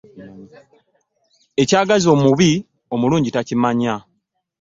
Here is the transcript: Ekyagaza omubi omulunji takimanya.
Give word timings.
Ekyagaza 1.61 2.07
omubi 2.15 2.51
omulunji 2.93 3.29
takimanya. 3.35 3.95